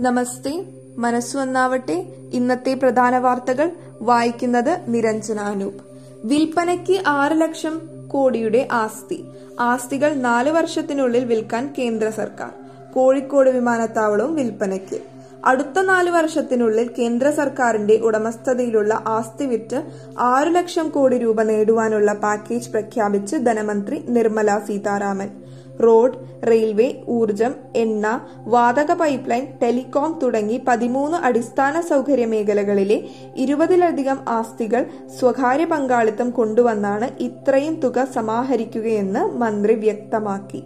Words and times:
നമസ്തേ. 0.00 0.64
മനസ്സു 0.98 1.38
വന്നാവട്ടെ 1.38 2.06
ഇന്നത്തെ 2.32 2.74
പ്രധാന 2.74 3.18
വാർത്തകൾ 3.18 3.70
വായിക്കുന്നത് 4.00 4.80
നിരഞ്ജന 4.88 5.40
അനൂപ്. 5.40 5.80
വിൽപ്പനയ്ക്ക് 6.24 7.02
ആറ് 7.06 7.40
ലക്ഷം 7.40 7.80
കോടിയുടെ 8.08 8.68
ആസ്തി. 8.72 9.24
ആസ്തികൾ 9.60 10.14
നാല് 10.14 10.50
വർഷത്തിനുള്ളിൽ 10.50 11.24
വിൽക്കാൻ 11.24 11.74
കേന്ദ്ര 11.78 12.10
സർക്കാർ. 12.10 12.50
കോഴിക്കോട് 12.92 13.50
വിമാനത്താവളവും 13.50 14.34
വിൽപ്പനയ്ക്ക്. 14.34 15.00
അടുത്ത 15.44 15.80
നാല് 15.80 16.10
വർഷത്തിനുള്ളിൽ 16.10 16.90
കേന്ദ്ര 16.98 17.30
സർക്കാരിന്റെ 17.30 17.96
ഉടമസ്ഥതയിലുള്ള 17.96 19.04
ആസ്തി 19.06 19.44
വിറ്റ് 19.44 19.82
ആറ് 20.18 20.54
ലക്ഷം 20.54 20.88
കോടി 20.88 21.18
രൂപ 21.18 21.42
നേടുവാനുള്ള 21.42 22.12
പാക്കേജ് 22.12 22.70
പ്രഖ്യാപിച്ച് 22.70 23.36
ധനമന്ത്രി 23.36 24.04
നിർമ്മല 24.08 24.58
സീതാരാമൻ. 24.58 25.41
റോഡ് 25.80 26.46
റെയിൽവേ 26.50 26.94
ഊർജം 27.08 27.54
എണ്ണ 27.76 28.20
വാതക 28.46 28.92
പൈപ്പ്ലൈൻ 28.92 29.46
ടെലികോം 29.62 30.18
തുടങ്ങി 30.22 30.60
പതിമൂന്ന് 30.68 31.16
അടിസ്ഥാന 31.16 31.80
സൗകര്യ 31.80 32.26
മേഖലകളിലെ 32.26 33.08
ഇരുപതിലധികം 33.36 34.18
ആസ്തികൾ 34.28 34.86
സ്വകാര്യ 35.20 35.64
പങ്കാളിത്തം 35.64 36.30
കൊണ്ടുവന്നാണ് 36.30 37.22
ഇത്രയും 37.22 37.80
തുക 37.80 38.04
സമാഹരിക്കുകയെന്ന് 38.04 39.20
മന്ത്രി 39.20 39.74
വ്യക്തമാക്കി. 39.74 40.62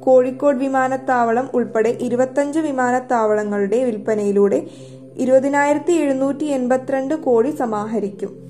കോഴിക്കോട് 0.00 0.56
വിമാനത്താവളം 0.56 1.50
ഉൾപ്പെടെ 1.54 1.98
ഇരുപത്തഞ്ച് 2.00 2.58
വിമാനത്താവളങ്ങളുടെ 2.58 3.84
വിൽപ്പനയിലൂടെ 3.84 4.66
ഇരുപതിനായിരത്തി 5.16 5.92
എഴുന്നൂറ്റി 5.92 6.44
എൺപത്തിരണ്ട് 6.44 7.14
കോടി 7.14 7.50
സമാഹരിക്കും. 7.50 8.44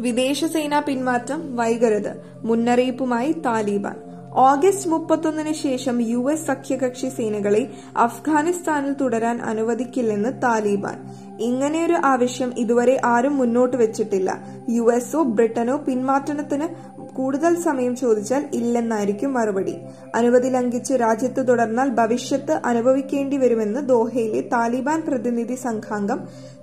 വിദേശ 0.00 0.44
സേനാ 0.44 0.80
പിന്മാറ്റം 0.80 1.56
വൈകരുത്. 1.56 2.12
മുന്നറിയിപ്പുമായി 2.44 3.32
താലിബാൻ. 3.32 4.13
ഓഗസ്റ്റ് 4.36 4.90
മുപ്പത്തൊന്നിന് 4.90 5.52
ശേഷം 5.52 6.02
യു 6.02 6.32
എസ് 6.32 6.46
സഖ്യകക്ഷി 6.46 7.08
സേനകളെ 7.08 7.70
അഫ്ഗാനിസ്ഥാനിൽ 7.96 8.92
തുടരാൻ 8.92 9.42
അനുവദിക്കില്ലെന്ന് 9.42 10.42
താലിബാൻ. 10.42 10.96
ഇങ്ങനെയൊരു 11.40 11.96
ആവശ്യം 12.04 12.52
ഇതുവരെ 12.58 13.00
ആരും 13.04 13.36
മുന്നോട്ട് 13.36 13.76
വെച്ചിട്ടില്ല. 13.76 14.44
യു 14.70 14.92
എസോ 14.92 15.22
ബ്രിട്ടനോ 15.22 15.76
പിന്മാറ്റത്തിന് 15.76 16.66
കൂടുതൽ 17.14 17.60
സമയം 17.60 17.96
ചോദിച്ചാൽ 17.96 18.46
ഇല്ലെന്നായിരിക്കും 18.54 19.34
മറുപടി. 19.34 19.76
അനുമതി 20.14 20.48
ലംഘിച്ച് 20.48 20.94
രാജ്യത്ത് 20.94 21.48
തുടർന്നാൽ 21.48 21.88
ഭവിഷ്യത്ത് 21.88 22.60
അനുഭവിക്കേണ്ടി 22.64 23.36
വരുമെന്ന് 23.36 23.80
ദോഹയിലെ 23.88 24.40
താലിബാൻ 24.40 25.00
പ്രതിനിധി 25.00 25.54
സംഘാംഗം 25.54 26.20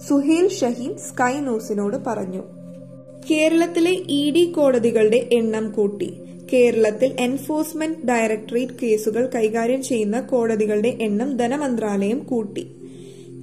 സുഹേൽ 0.10 0.48
ഷഹീൻ 0.50 0.98
സ്കൈ 0.98 1.40
ന്യൂസിനോട് 1.40 1.98
പറഞ്ഞു. 2.08 2.44
കേരളത്തിലെ 3.32 3.92
ഇ 3.92 4.32
ഡി 4.32 4.52
കോടതികളുടെ 4.52 5.30
എണ്ണം 5.32 5.72
കൂട്ടി. 5.72 6.31
കേരളത്തിൽ 6.54 7.16
എൻഫോഴ്സ്മെന്റ് 7.20 8.08
ഡയറക്ടറേറ്റ് 8.08 8.74
കേസുകൾ 8.84 9.30
കൈകാര്യം 9.36 9.84
ചെയ്യുന്ന 9.84 10.22
കോടതികളുടെ 10.22 10.98
എണ്ണം 11.02 11.38
ധനമന്ത്രാലയം 11.38 12.20
കൂട്ടി. 12.20 12.68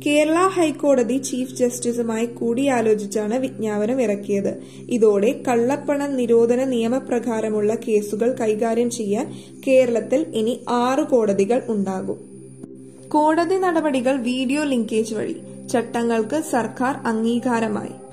കേരള 0.07 0.35
ഹൈക്കോടതി 0.35 1.19
ചീഫ് 1.19 1.55
ജസ്റ്റിസുമായി 1.55 2.27
കൂടിയാലോചിച്ചാണ് 2.27 3.39
വിജ്ഞാപനം 3.39 4.03
ഇറക്കിയത്. 4.03 4.59
ഇതോടെ 4.91 5.43
കള്ളപ്പണ 5.49 6.07
നിരോധന 6.07 6.65
നിയമപ്രകാരമുള്ള 6.65 7.75
കേസുകൾ 7.75 8.37
കൈകാര്യം 8.41 8.91
ചെയ്യാൻ 8.91 9.35
കേരളത്തിൽ 9.67 10.27
ഇനി 10.35 10.61
ആറ് 10.69 11.05
കോടതികൾ 11.07 11.63
ഉണ്ടാകും. 11.69 12.21
കോടതി 13.09 13.55
നടപടികൾ 13.55 14.17
വീഡിയോ 14.17 14.65
ലിങ്കേജ് 14.65 15.15
വഴി. 15.15 15.37
ചട്ടങ്ങൾക്ക് 15.73 16.43
സർക്കാർ 16.51 16.95
അംഗീകാരമായി. 17.07 18.08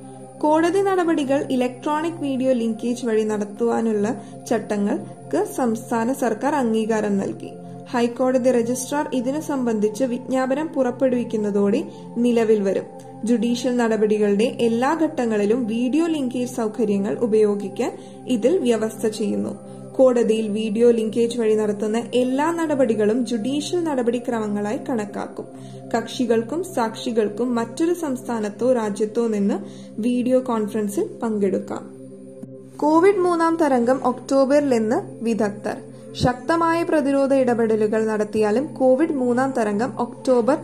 കോടതി 0.46 0.82
നടപടികൾ 0.88 1.40
ഇലക്ട്രോണിക് 1.54 2.20
വീഡിയോ 2.26 2.52
ലിങ്കേജ് 2.60 3.06
വഴി 3.08 3.24
നടത്തുവാനുള്ള 3.30 4.08
ചട്ടങ്ങൾക്ക് 4.50 5.40
സംസ്ഥാന 5.60 6.08
സർക്കാർ 6.22 6.54
അംഗീകാരം 6.56 7.14
നൽകി. 7.22 7.50
ഹൈക്കോടതി 7.94 8.52
രജിസ്ട്രാർ 8.58 9.06
ഇതിനു 9.20 9.42
സംബന്ധിച്ച് 9.50 10.04
വിജ്ഞാപനം 10.14 10.68
പുറപ്പെടുവിക്കുന്നതോടെ 10.76 11.82
നിലവിൽ 12.26 12.60
വരും. 12.68 12.86
ജുഡീഷ്യൽ 13.30 13.74
നടപടികളുടെ 13.82 14.48
എല്ലാ 14.68 14.92
ഘട്ടങ്ങളിലും 15.06 15.62
വീഡിയോ 15.74 16.08
ലിങ്കേജ് 16.16 16.56
സൗകര്യങ്ങൾ 16.60 17.16
ഉപയോഗിക്കാൻ 17.28 17.92
ഇതിൽ 18.36 18.56
വ്യവസ്ഥ 18.68 19.06
ചെയ്യുന്നു. 19.20 19.54
കോടതിയിൽ 19.98 20.48
വീഡിയോ 20.50 20.92
ലിങ്കേജ് 20.92 21.40
വഴി 21.40 21.56
നടത്തുന്ന 21.56 21.98
എല്ലാ 22.14 22.52
നടപടികളും 22.52 23.26
ജുഡീഷ്യൽ 23.26 23.84
നടപടിക്രമങ്ങളായി 23.84 24.80
കണക്കാക്കും. 24.90 25.48
കക്ഷികൾക്കും 25.94 26.64
സാക്ഷികൾക്കും 26.76 27.56
മറ്റൊരു 27.56 27.94
സംസ്ഥാനത്തോ 27.94 28.74
രാജ്യത്തോ 28.74 29.28
നിന്ന് 29.28 29.58
വീഡിയോ 30.02 30.40
കോൺഫറൻസിൽ 30.40 31.06
പങ്കെടുക്കാം. 31.24 31.84
കോവിഡ് 32.78 33.24
മൂന്നാം 33.26 33.56
തരംഗം 33.62 34.00
ഒക്ടോബറിൽ 34.12 34.12
ഒക്ടോബറിലെന്ന് 34.12 35.24
വിദഗ്ധർ. 35.24 35.78
ശക്തമായ 36.24 36.84
പ്രതിരോധ 36.84 37.34
ഇടപെടലുകൾ 37.34 38.06
നടത്തിയാലും 38.06 38.74
കോവിഡ് 38.74 39.12
മൂന്നാം 39.12 39.54
തരംഗം 39.58 40.00
ഒക്ടോബർ 40.00 40.58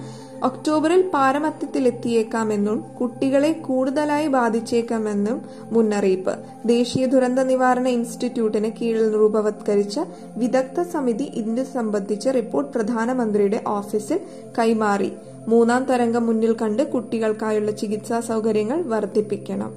ഒക്ടോബറിൽ 0.44 1.02
പാരമത്യത്തിലെത്തിയേക്കാമെന്നും 1.14 2.84
കുട്ടികളെ 3.02 3.52
കൂടുതലായി 3.52 4.28
ബാധിച്ചേക്കാമെന്നും 4.28 5.42
മുന്നറിയിപ്പ്. 5.72 6.36
ദേശീയ 6.66 7.06
ദുരന്ത 7.06 7.40
നിവാരണ 7.40 7.88
ഇൻസ്റ്റിറ്റ്യൂട്ടിന് 7.88 8.72
കീഴിൽ 8.82 9.14
രൂപവത്കരിച്ച 9.14 10.00
വിദഗ്ധ 10.38 10.82
സമിതി 10.82 11.24
ഇത് 11.24 11.64
സംബന്ധിച്ച 11.64 12.28
റിപ്പോർട്ട് 12.28 12.72
പ്രധാനമന്ത്രിയുടെ 12.72 13.64
ഓഫീസിൽ 13.68 14.20
കൈമാറി. 14.60 15.12
മൂന്നാം 15.48 15.84
തരംഗം 15.84 16.26
മുന്നിൽ 16.26 16.54
കണ്ട് 16.54 16.84
കുട്ടികൾക്കായുള്ള 16.84 17.72
ചികിത്സാ 17.72 18.20
സൗകര്യങ്ങൾ 18.20 18.82
വർദ്ധിപ്പിക്കണം. 18.82 19.74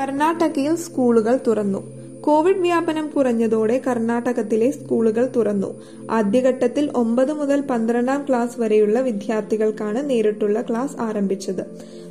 കർണാടകയിൽ 0.00 0.76
സ്കൂളുകൾ 0.76 1.38
തുറന്നു. 1.46 2.01
കോവിഡ് 2.24 2.60
വ്യാപനം 2.60 3.08
കുറഞ്ഞതോടെ 3.08 3.82
കർണാടകത്തിലെ 3.86 4.70
സ്കൂളുകൾ 4.70 5.32
തുറന്നു. 5.36 5.82
ആദ്യഘട്ടത്തിൽ 6.10 6.90
ഒമ്പത് 6.96 7.32
മുതൽ 7.32 7.60
പന്ത്രണ്ടാം 7.60 8.24
ക്ലാസ് 8.28 8.60
വരെയുള്ള 8.60 9.00
വിദ്യാർത്ഥികൾക്കാണ് 9.00 10.10
നേരിട്ടുള്ള 10.10 10.62
ക്ലാസ് 10.62 10.96
ആരംഭിച്ചത്. 11.00 11.64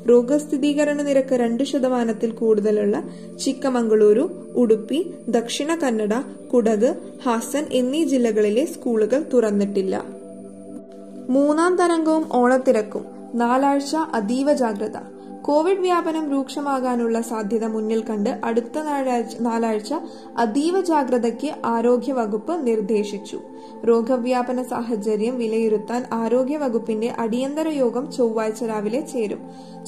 രോഗസ്ഥിരീകരണ 0.10 1.02
നിരക്ക് 1.02 1.36
രണ്ട് 1.36 1.64
ശതമാനത്തിൽ 1.64 2.32
കൂടുതലുള്ള 2.32 3.04
ചിക്കമംഗളൂരു 3.40 4.54
ഉടുപ്പി 4.56 5.14
ദക്ഷിണ 5.30 5.76
കന്നഡ 5.76 6.14
കുടക് 6.54 6.96
ഹാസൻ 7.26 7.66
എന്നീ 7.72 8.04
ജില്ലകളിലെ 8.04 8.66
സ്കൂളുകൾ 8.66 9.26
തുറന്നിട്ടില്ല. 9.34 10.04
മൂന്നാം 11.30 11.76
തരംഗവും 11.76 12.26
ഓണത്തിരക്കും. 12.32 13.06
നാലാഴ്ച 13.36 13.96
അതീവ 13.96 14.54
ജാഗ്രത. 14.54 15.21
കോവിഡ് 15.42 15.80
വ്യാപനം 15.80 16.32
രൂക്ഷമാകാനുള്ള 16.32 17.22
സാധ്യത 17.22 17.66
മുന്നിൽ 17.66 18.04
കണ്ട് 18.04 18.42
അടുത്ത 18.44 18.80
നാലാഴ്ച 19.40 19.94
അതീവ 20.38 20.82
ജാഗ്രതയ്ക്ക് 20.82 21.50
ആരോഗ്യവകുപ്പ് 21.66 22.68
നിർദ്ദേശിച്ചു. 22.68 23.40
രോഗവ്യാപന 23.86 24.64
സാഹചര്യം 24.64 25.38
വിലയിരുത്താൻ 25.38 26.06
ആരോഗ്യവകുപ്പിന്റെ 26.14 27.14
അടിയന്തര 27.20 27.68
യോഗം 27.68 28.12
ചൊവ്വാഴ്ച 28.12 28.64
രാവിലെ 28.64 29.02
ചേരും. 29.02 29.42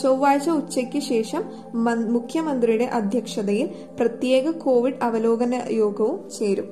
ചൊവ്വാഴ്ച 0.04 0.50
ഉച്ചയ്ക്ക് 0.50 1.00
ശേഷം 1.00 1.44
മുഖ്യമന്ത്രിയുടെ 2.14 2.84
അധ്യക്ഷതയിൽ 2.84 3.70
പ്രത്യേക 4.00 4.52
കോവിഡ് 4.52 5.04
അവലോകന 5.04 5.62
യോഗവും 5.72 6.30
ചേരും. 6.40 6.66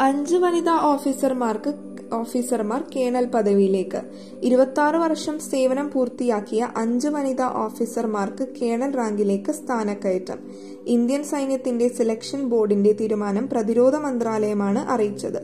അഞ്ച് 0.00 0.36
വനിതാ 0.36 0.76
ഓഫീസർമാർക്ക് 0.82 1.89
ഓഫീസർമാർ 2.12 2.84
കേണൽ 2.96 3.24
പദവിയിലേക്ക്. 3.24 4.00
ഇരുപത്തി 4.42 4.96
വർഷം 4.96 5.38
സേവനം 5.38 5.90
പൂർത്തിയാക്കിയ 5.90 6.68
അഞ്ച് 6.76 7.08
വനിതാ 7.08 7.48
ഓഫീസർമാർക്ക് 7.54 8.48
കേണൽ 8.62 8.96
റാങ്കിലേക്ക് 8.96 9.52
സ്ഥാനക്കയറ്റം. 9.52 10.38
ഇന്ത്യൻ 10.86 11.22
സൈന്യത്തിന്റെ 11.22 11.88
സെലക്ഷൻ 11.88 12.48
ബോർഡിന്റെ 12.48 12.92
തീരുമാനം 12.92 13.48
പ്രതിരോധ 13.48 13.96
മന്ത്രാലയമാണ് 13.96 14.78
അറിയിച്ചത്. 14.78 15.40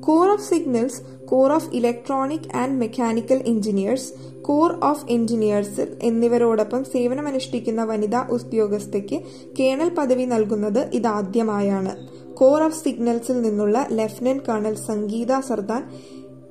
Corps 0.00 0.28
of 0.30 0.48
signals 0.48 1.26
corps 1.26 1.52
of 1.52 1.70
electronic 1.72 2.56
and 2.56 2.78
mechanical 2.80 3.42
engineers 3.46 4.12
corps 4.42 4.84
of 4.84 5.06
engineers 5.10 5.96
എന്നിവരോടൊപ്പം 6.02 6.84
സേവനമനുഷ്ഠിക്കുന്ന 6.84 7.84
വനിതാ 7.84 8.26
ഉദ്യോഗസ്ഥയ്ക്ക് 8.30 9.22
കേണൽ 9.58 9.88
പദവി 9.88 10.24
നൽകുന്നത് 10.24 10.90
ഇതാദ്യമായാണ്. 10.92 12.13
കോർ 12.34 12.60
ഓഫ് 12.62 12.78
സിഗ്നൽസിൽ 12.78 13.38
നിന്നുള്ള 13.42 13.78
lieutenant 13.92 14.44
colonel 14.46 14.76
Sangeeta 14.86 15.32
Sardan 15.48 15.82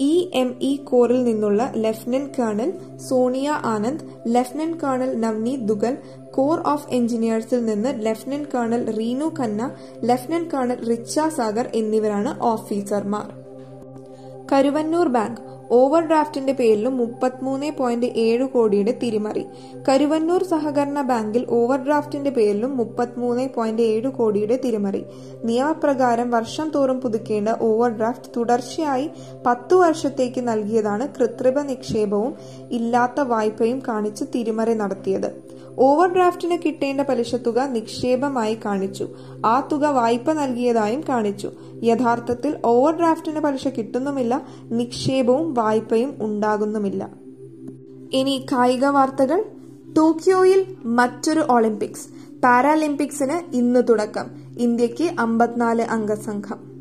E 0.03 0.13
M 0.33 0.49
E 0.61 0.71
കോറിൽ 0.83 1.19
നിന്നുള്ള 1.23 1.61
lieutenant 1.77 2.33
colonel 2.37 2.69
Sonia 3.07 3.49
Anand 3.71 4.05
lieutenant 4.27 4.79
colonel 4.79 5.11
Navneet 5.19 5.67
Duggal 5.67 5.95
corps 6.31 6.59
of 6.65 6.89
എഞ്ചിനീയേഴ്സിൽ 6.91 7.61
നിന്ന് 7.65 7.91
lieutenant 7.99 8.51
colonel 8.53 8.83
Reenu 8.97 9.27
Khanna 9.39 9.63
lieutenant 10.03 10.51
colonel 10.51 10.79
Richa 10.89 11.19
Sagar 11.37 11.67
എന്നിവരാണ് 11.73 12.33
ഓഫീസർമാർ 12.45 13.27
കരുവന്നൂർ 14.51 15.07
ബാങ്ക് 15.09 15.41
ഓവർ 15.75 16.01
ഡ്രാഫ്റ്റിന്റെ 16.07 16.53
പേരിലും 16.59 16.93
മുപ്പത്തിമൂന്ന് 17.01 17.69
പോയിന്റ് 17.77 18.07
ഏഴ് 18.23 18.45
കോടിയുടെ 18.55 18.93
തിരിമറി. 19.03 19.43
കരുവന്നൂർ 19.87 20.41
സഹകരണ 20.43 21.01
ബാങ്കിൽ 21.11 21.43
ഓവർ 21.59 21.79
ഡ്രാഫ്റ്റിന്റെ 21.85 22.31
പേരിലും 22.37 22.71
മുപ്പത്തിമൂന്ന് 22.77 23.45
പോയിന്റ് 23.55 23.85
ഏഴ് 23.93 24.09
കോടിയുടെ 24.17 24.57
തിരിമറി. 24.65 25.03
നിയമപ്രകാരം 25.49 26.29
വർഷം 26.29 26.69
തോറും 26.75 26.99
പുതുക്കേണ്ട 27.01 27.49
ഓവർ 27.69 27.91
ഡ്രാഫ്റ്റ് 27.99 28.33
തുടർച്ചയായി 28.37 29.07
പത്തു 29.47 29.75
വർഷത്തേക്ക് 29.75 30.43
നൽകിയതാണ് 30.51 31.07
കൃത്രിമ 31.17 31.61
നിക്ഷേപവും 31.71 32.33
ഇല്ലാത്ത 32.79 33.21
വായ്പയും 33.33 33.81
കാണിച്ച് 33.87 34.25
തിരിമറി 34.35 34.75
നടത്തിയത്. 34.83 35.29
ഓവർ 35.79 36.13
ഡ്രാഫ്റ്റിന് 36.13 36.57
കിട്ടേണ്ട 36.65 37.01
തുക 37.45 37.59
നിക്ഷേപമായി 37.59 38.57
കാണിച്ചു. 38.65 39.07
ആ 39.45 39.67
തുക 39.71 39.85
വായ്പ 39.85 40.31
നൽകിയതായും 40.31 41.03
കാണിച്ചു. 41.09 41.51
യഥാർത്ഥത്തിൽ 41.83 42.57
ഓവർ 42.65 42.97
ഡ്രാഫ്റ്റിന് 42.97 43.39
പലിശ 43.39 43.67
കിട്ടുന്നുമില്ല 43.67 44.41
നിക്ഷേപവും 44.63 45.53
വായ്പയും 45.53 46.15
ഉണ്ടാകുന്നുമില്ല. 46.21 47.09
ഇനി 48.13 48.45
കായിക 48.51 48.85
വാർത്തകൾ. 48.85 49.45
ടോക്കിയോയിൽ 49.97 50.65
മറ്റൊരു 50.85 51.39
ഒളിമ്പിക്സ്. 51.49 52.07
പാരാലിമ്പിക്സിന് 52.41 53.55
ഇന്ന് 53.55 53.79
തുടക്കം. 53.89 54.25
ഇന്ത്യയ്ക്ക് 54.57 55.09
അമ്പത്തിനാല് 55.19 55.81
അംഗസംഘം. 55.81 56.72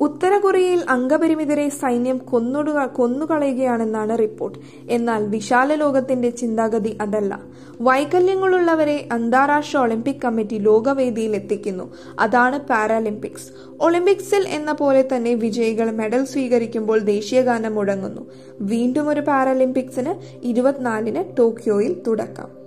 ഉത്തര 0.00 0.38
കൊറിയയിൽ 0.38 0.84
അംഗപരിമിതരെ 0.88 1.68
സൈന്യം 1.68 2.18
കൊന്നൊടുക 2.18 2.86
കൊന്നുകളയുകയാണെന്നാണ് 2.86 4.18
റിപ്പോർട്ട്. 4.18 4.58
എന്നാൽ 4.90 5.26
വിശാല 5.26 5.74
ലോകത്തിന്റെ 5.74 6.30
ചിന്താഗതി 6.30 6.98
അതല്ല. 7.00 7.42
വൈകല്യങ്ങളുള്ളവരെ 7.80 9.08
അന്താരാഷ്ട്ര 9.12 9.78
ഒളിമ്പിക് 9.78 10.16
കമ്മിറ്റി 10.24 10.58
ലോകവേദിയിൽ 10.58 11.34
എത്തിക്കുന്നു. 11.34 11.94
അതാണ് 12.18 12.58
പാരാലിമ്പിക്സ്. 12.58 13.48
ഒളിമ്പിക്സിൽ 13.80 14.48
എന്ന 14.48 14.72
പോലെ 14.72 15.08
തന്നെ 15.16 15.34
വിജയികൾ 15.34 15.90
മെഡൽ 15.90 16.24
സ്വീകരിക്കുമ്പോൾ 16.24 16.98
ദേശീയഗാനം 16.98 17.74
മുടങ്ങുന്നു 17.74 18.30
വീണ്ടും 18.60 19.08
ഒരു 19.08 19.20
പാരാലിമ്പിക്സിന് 19.20 20.14
ഇരുപത്തിനാലിന് 20.46 21.36
ടോക്കിയോയിൽ 21.36 22.02
തുടക്കം. 22.06 22.66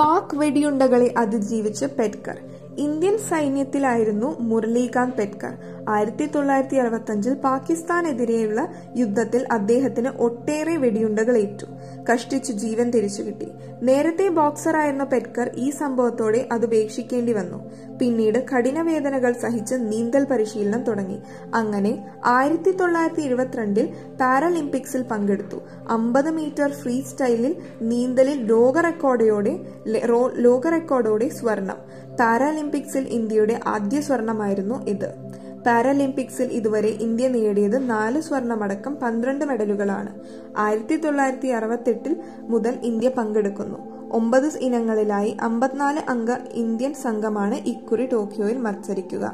പാക് 0.00 0.36
വെടിയുണ്ടകളെ 0.36 1.14
അതിജീവിച്ച് 1.18 1.86
പെറ്റ്കർ. 1.98 2.38
ഇന്ത്യൻ 2.78 3.18
സൈന്യത്തിലായിരുന്നു 3.18 4.36
മുരളീകാന്ത് 4.40 5.14
പെറ്റ്കർ. 5.14 5.75
ആയിരത്തി 5.88 6.26
തൊള്ളായിരത്തി 6.26 6.76
അറുപത്തഞ്ചിൽ 6.76 7.34
പാകിസ്ഥാനെതിരെയുള്ള 7.34 8.68
യുദ്ധത്തിൽ 8.96 9.46
അദ്ദേഹത്തിന് 9.52 10.08
ഒട്ടേറെ 10.08 10.76
വെടിയുണ്ടകൾ 10.76 11.36
ഏറ്റു. 11.36 11.66
കഷ്ടിച്ചു 12.12 12.52
ജീവൻ 12.52 12.90
തിരിച്ചു 12.90 13.22
കിട്ടി. 13.22 13.48
നേരത്തെ 13.82 14.28
ബോക്സറായിരുന്ന 14.28 15.04
പെറ്റ്കർ 15.04 15.50
ഈ 15.54 15.70
സംഭവത്തോടെ 15.70 16.48
അത് 16.52 16.64
ഉപേക്ഷിക്കേണ്ടി 16.64 17.32
വന്നു. 17.32 17.70
പിന്നീട് 17.98 18.46
കഠിനവേദനകൾ 18.54 19.32
സഹിച്ച് 19.32 19.74
നീന്തൽ 19.74 20.24
പരിശീലനം 20.24 20.82
തുടങ്ങി. 20.82 21.18
അങ്ങനെ 21.54 22.06
ആയിരത്തി 22.24 22.70
തൊള്ളായിരത്തി 22.70 23.20
എഴുപത്തിരണ്ടിൽ 23.20 23.94
പാരാലിമ്പിക്സിൽ 24.20 25.02
പങ്കെടുത്തു. 25.02 25.56
അമ്പത് 25.90 26.30
മീറ്റർ 26.30 26.72
ഫ്രീ 26.72 27.02
സ്റ്റൈലിൽ 27.02 27.56
നീന്തലിൽ 27.82 28.44
ലോക 28.44 28.80
റെക്കോർഡോടെ 28.80 29.58
ലോക 30.38 30.68
റെക്കോർഡോടെ 30.68 31.28
സ്വർണം. 31.28 31.76
പാരാലിമ്പിക്സിൽ 32.20 33.08
ഇന്ത്യയുടെ 33.08 33.60
ആദ്യ 33.66 34.00
സ്വർണമായിരുന്നു 34.00 34.86
ഇത്. 34.86 35.25
പാരാലിമ്പിക്സിൽ 35.66 36.44
ഇതുവരെ 36.44 36.88
ഇന്ത്യ 36.88 37.28
നേടിയത് 37.28 37.90
നാല് 37.90 38.20
സ്വർണമടക്കം 38.20 38.94
പന്ത്രണ്ട് 38.94 39.44
മെഡലുകളാണ്. 39.44 40.20
ആയിരത്തി 40.56 40.96
തൊള്ളായിരത്തി 40.96 41.48
അറുപത്തെട്ടിൽ 41.48 42.16
മുതൽ 42.40 42.78
ഇന്ത്യ 42.82 43.08
പങ്കെടുക്കുന്നു. 43.08 43.78
ഒമ്പത് 44.12 44.58
ഇനങ്ങളിലായി 44.58 45.36
അമ്പത്തിനാല് 45.40 46.00
അംഗ 46.08 46.30
ഇന്ത്യൻ 46.52 46.94
സംഘമാണ് 46.94 47.54
ഇക്കുറി 47.54 48.06
ടോക്കിയോയിൽ 48.06 48.58
മത്സരിക്കുക. 48.58 49.32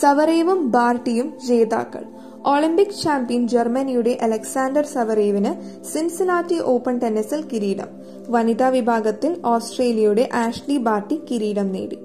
സവറേവും 0.00 0.70
ബാർട്ടിയും 0.70 1.34
ജേതാക്കൾ. 1.48 2.04
ഒളിമ്പിക് 2.46 3.02
ചാമ്പ്യൻ 3.02 3.48
ജർമ്മനിയുടെ 3.48 4.18
അലക്സാണ്ടർ 4.22 4.86
സവറേവിന് 4.86 5.84
സിൻസിനാറ്റി 5.84 6.60
ഓപ്പൺ 6.60 6.98
ടെന്നീസിൽ 6.98 7.42
കിരീടം. 7.42 7.86
വനിതാ 8.28 8.68
വിഭാഗത്തിൽ 8.68 9.42
ഓസ്ട്രേലിയയുടെ 9.44 10.28
ആഷ്ലി 10.34 10.76
ബാർട്ടി 10.76 11.20
കിരീടം 11.30 11.72
നേടി. 11.72 11.98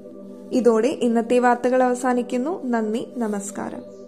ഇതോടെ 0.52 0.88
ഇന്നത്തെ 0.88 1.40
വാർത്തകൾ 1.40 1.84
അവസാനിക്കുന്നു. 1.84 2.64
നന്ദി 2.64 3.08
നമസ്കാരം. 3.18 3.99